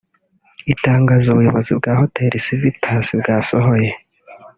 [0.73, 3.89] Itangazo ubuyobozi bwa Hotel Civitas bwasohoye